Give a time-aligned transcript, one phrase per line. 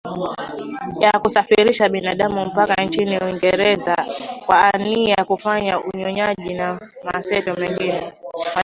[0.99, 3.95] ya kusafirisha binadamu mpaka nchini uingereza
[4.45, 8.13] kwa nia ya kufanya unyonyaji na mateso mengine